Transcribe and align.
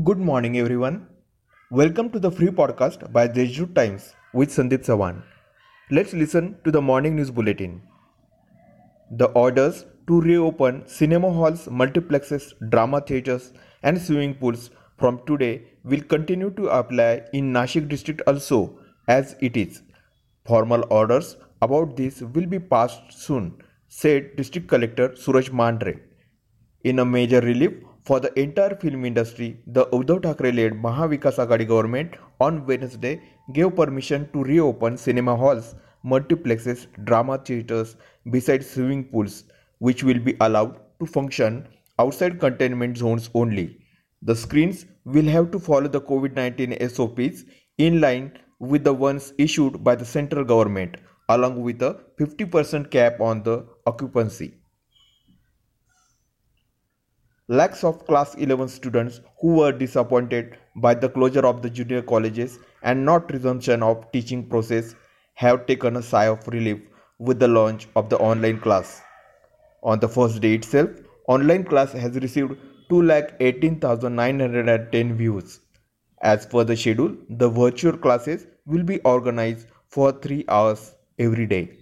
Good 0.00 0.16
morning, 0.16 0.56
everyone. 0.56 1.06
Welcome 1.70 2.08
to 2.12 2.18
the 2.18 2.30
free 2.30 2.48
podcast 2.48 3.12
by 3.12 3.28
Deshdoot 3.28 3.74
Times 3.74 4.14
with 4.32 4.48
Sandeep 4.48 4.86
Sawan. 4.86 5.22
Let's 5.90 6.14
listen 6.14 6.56
to 6.64 6.70
the 6.70 6.80
morning 6.80 7.16
news 7.16 7.30
bulletin. 7.30 7.82
The 9.10 9.26
orders 9.26 9.84
to 10.06 10.22
reopen 10.22 10.82
cinema 10.86 11.30
halls, 11.30 11.66
multiplexes, 11.66 12.54
drama 12.70 13.02
theatres, 13.02 13.52
and 13.82 14.00
swimming 14.00 14.34
pools 14.36 14.70
from 14.96 15.20
today 15.26 15.64
will 15.84 16.00
continue 16.00 16.48
to 16.52 16.68
apply 16.68 17.24
in 17.34 17.52
Nashik 17.52 17.90
district 17.90 18.22
also 18.26 18.78
as 19.08 19.36
it 19.42 19.58
is. 19.58 19.82
Formal 20.46 20.86
orders 20.88 21.36
about 21.60 21.98
this 21.98 22.22
will 22.22 22.46
be 22.46 22.58
passed 22.58 23.12
soon, 23.12 23.58
said 23.88 24.36
District 24.36 24.66
Collector 24.66 25.14
Suraj 25.16 25.50
Mandhare. 25.50 26.00
In 26.82 26.98
a 26.98 27.04
major 27.04 27.42
relief 27.42 27.74
for 28.04 28.18
the 28.18 28.36
entire 28.38 28.74
film 28.74 29.04
industry, 29.04 29.60
the 29.66 29.86
Uddhav 29.86 30.22
Thackeray-led 30.24 30.72
Mahavikas 30.72 31.36
Aghadi 31.44 31.66
government 31.68 32.16
on 32.40 32.66
Wednesday 32.66 33.22
gave 33.52 33.76
permission 33.76 34.28
to 34.32 34.42
reopen 34.42 34.96
cinema 34.96 35.36
halls, 35.36 35.76
multiplexes, 36.04 36.86
drama 37.04 37.38
theatres, 37.38 37.96
besides 38.30 38.68
swimming 38.68 39.04
pools, 39.04 39.44
which 39.78 40.02
will 40.02 40.18
be 40.18 40.36
allowed 40.40 40.80
to 40.98 41.06
function 41.06 41.68
outside 42.00 42.40
containment 42.40 42.96
zones 42.96 43.30
only. 43.34 43.78
The 44.22 44.34
screens 44.34 44.86
will 45.04 45.26
have 45.26 45.52
to 45.52 45.60
follow 45.60 45.88
the 45.88 46.00
COVID-19 46.00 46.90
SOPs 46.90 47.44
in 47.78 48.00
line 48.00 48.32
with 48.58 48.82
the 48.82 48.92
ones 48.94 49.32
issued 49.38 49.84
by 49.84 49.94
the 49.94 50.04
central 50.04 50.44
government, 50.44 50.96
along 51.28 51.62
with 51.62 51.82
a 51.82 52.00
50% 52.18 52.90
cap 52.90 53.20
on 53.20 53.42
the 53.44 53.64
occupancy. 53.86 54.54
Lakhs 57.58 57.80
of 57.84 58.06
class 58.06 58.34
11 58.36 58.68
students 58.68 59.20
who 59.38 59.56
were 59.56 59.72
disappointed 59.72 60.56
by 60.76 60.94
the 60.94 61.10
closure 61.10 61.44
of 61.44 61.60
the 61.60 61.68
junior 61.68 62.00
colleges 62.00 62.58
and 62.82 63.04
not 63.04 63.30
resumption 63.30 63.82
of 63.82 64.10
teaching 64.10 64.48
process 64.48 64.94
have 65.34 65.66
taken 65.66 65.96
a 65.96 66.02
sigh 66.02 66.28
of 66.28 66.48
relief 66.48 66.80
with 67.18 67.38
the 67.38 67.48
launch 67.48 67.88
of 67.94 68.08
the 68.08 68.16
online 68.16 68.58
class. 68.58 69.02
On 69.82 70.00
the 70.00 70.08
first 70.08 70.40
day 70.40 70.54
itself, 70.54 70.88
online 71.28 71.64
class 71.64 71.92
has 71.92 72.14
received 72.14 72.54
2,18,910 72.90 75.14
views. 75.14 75.60
As 76.22 76.46
per 76.46 76.64
the 76.64 76.74
schedule, 76.74 77.14
the 77.28 77.50
virtual 77.50 77.98
classes 77.98 78.46
will 78.64 78.82
be 78.82 78.98
organized 79.00 79.66
for 79.88 80.10
3 80.10 80.46
hours 80.48 80.94
every 81.18 81.44
day. 81.44 81.76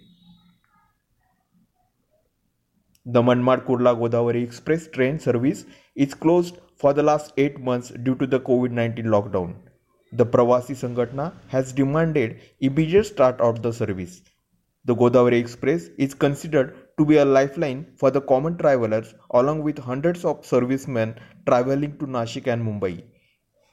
The 3.13 3.21
Manmad 3.21 3.65
Kurla 3.65 3.93
Godavari 3.99 4.41
Express 4.41 4.87
train 4.87 5.19
service 5.19 5.65
is 5.95 6.13
closed 6.13 6.59
for 6.77 6.93
the 6.93 7.03
last 7.03 7.33
8 7.35 7.59
months 7.59 7.89
due 8.03 8.15
to 8.15 8.25
the 8.25 8.39
COVID-19 8.39 9.03
lockdown. 9.13 9.55
The 10.13 10.25
Pravasi 10.25 10.75
Sangatna 10.81 11.33
has 11.49 11.73
demanded 11.73 12.39
immediate 12.61 13.03
start 13.03 13.41
of 13.41 13.61
the 13.61 13.73
service. 13.73 14.21
The 14.85 14.95
Godavari 14.95 15.41
Express 15.41 15.89
is 15.97 16.13
considered 16.13 16.73
to 16.97 17.05
be 17.05 17.17
a 17.17 17.25
lifeline 17.25 17.85
for 17.97 18.11
the 18.11 18.21
common 18.21 18.57
travelers 18.57 19.13
along 19.31 19.61
with 19.63 19.77
hundreds 19.89 20.23
of 20.23 20.45
servicemen 20.45 21.13
traveling 21.45 21.97
to 21.97 22.07
Nashik 22.07 22.47
and 22.47 22.65
Mumbai. 22.65 23.03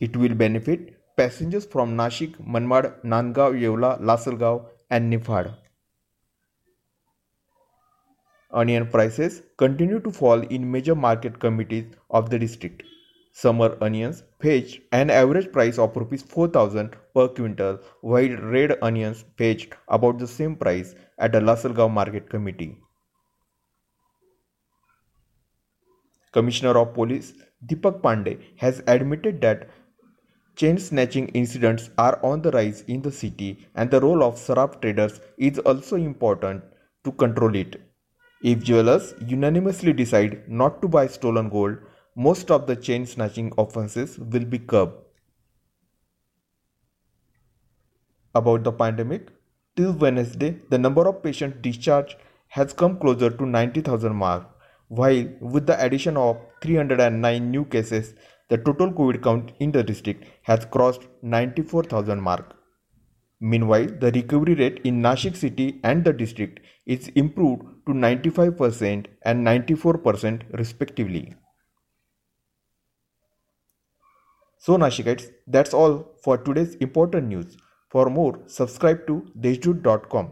It 0.01 0.17
will 0.17 0.35
benefit 0.35 0.97
passengers 1.17 1.65
from 1.65 1.97
Nashik, 1.97 2.35
Manmad, 2.45 2.93
Nandgaon, 3.05 3.63
Yevla, 3.63 4.01
Lasalgaon 4.01 4.65
and 4.91 5.13
Nifad. 5.13 5.55
Onion 8.51 8.87
prices 8.87 9.43
continue 9.59 10.01
to 10.01 10.11
fall 10.11 10.41
in 10.41 10.71
major 10.71 10.95
market 10.95 11.39
committees 11.39 11.85
of 12.09 12.31
the 12.31 12.39
district. 12.39 12.83
Summer 13.33 13.77
onions 13.83 14.23
fetched 14.41 14.81
an 14.91 15.11
average 15.11 15.53
price 15.53 15.79
of 15.79 15.95
rupees 15.95 16.23
4000 16.23 16.97
per 17.15 17.29
quintal, 17.29 17.79
while 18.01 18.37
red 18.37 18.79
onions 18.81 19.27
fetched 19.37 19.75
about 19.89 20.19
the 20.19 20.27
same 20.27 20.57
price 20.57 20.95
at 21.19 21.33
the 21.33 21.41
Lasalgaon 21.41 21.93
market 21.93 22.31
committee. 22.31 22.79
Commissioner 26.33 26.79
of 26.79 26.95
Police 26.95 27.35
Deepak 27.67 28.01
Pandey 28.01 28.41
has 28.57 28.83
admitted 28.87 29.43
that 29.43 29.69
chain 30.57 30.79
snatching 30.79 31.29
incidents 31.29 31.91
are 31.99 32.19
on 32.25 32.41
the 32.41 32.51
rise 32.53 32.83
in 32.89 33.03
the 33.03 33.13
city 33.13 33.69
and 33.75 33.91
the 33.91 34.01
role 34.01 34.23
of 34.23 34.37
saraf 34.37 34.81
traders 34.81 35.21
is 35.37 35.59
also 35.59 35.97
important 35.97 36.65
to 37.05 37.13
control 37.13 37.55
it. 37.55 37.88
If 38.41 38.63
jewelers 38.63 39.15
unanimously 39.27 39.93
decide 39.93 40.49
not 40.49 40.81
to 40.83 40.89
buy 40.89 41.09
stolen 41.09 41.49
gold, 41.49 41.79
most 42.15 42.53
of 42.53 42.69
the 42.69 42.77
chain 42.77 43.05
snatching 43.05 43.53
offenses 43.59 44.17
will 44.17 44.45
be 44.45 44.61
curbed. 44.61 44.95
About 48.37 48.63
the 48.63 48.71
pandemic, 48.71 49.31
till 49.75 49.93
Wednesday, 49.93 50.61
the 50.71 50.79
number 50.79 51.09
of 51.09 51.21
patients 51.21 51.59
discharged 51.63 52.15
has 52.47 52.73
come 52.73 52.99
closer 52.99 53.31
to 53.31 53.45
90,000 53.45 54.15
mark, 54.15 54.49
while 54.87 55.25
with 55.41 55.67
the 55.67 55.85
addition 55.85 56.17
of 56.17 56.41
309 56.63 57.51
new 57.51 57.65
cases, 57.65 58.15
the 58.49 58.59
total 58.59 58.93
COVID 58.93 59.21
count 59.21 59.51
in 59.59 59.73
the 59.73 59.83
district 59.83 60.25
has 60.43 60.65
crossed 60.65 61.03
94,000 61.23 62.21
mark. 62.21 62.55
Meanwhile, 63.41 63.87
the 64.01 64.11
recovery 64.11 64.55
rate 64.55 64.81
in 64.85 65.01
Nashik 65.01 65.37
city 65.37 65.81
and 65.85 66.05
the 66.05 66.13
district 66.13 66.61
is 66.87 67.09
improved 67.09 67.63
to 67.87 67.93
95% 67.93 69.07
and 69.23 69.47
94% 69.47 70.43
respectively. 70.59 71.35
So 74.59 74.77
Nashikites, 74.77 75.31
that's 75.47 75.73
all 75.73 76.17
for 76.23 76.37
today's 76.37 76.75
important 76.77 77.29
news. 77.29 77.57
For 77.91 78.11
more, 78.11 78.41
subscribe 78.47 79.07
to 79.07 79.25
deshdoot.com. 79.39 80.31